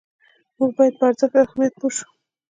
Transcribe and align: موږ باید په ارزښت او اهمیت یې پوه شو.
موږ 0.57 0.71
باید 0.77 0.93
په 0.99 1.03
ارزښت 1.09 1.33
او 1.35 1.45
اهمیت 1.45 1.73
یې 1.73 1.79
پوه 1.79 1.91
شو. 1.95 2.07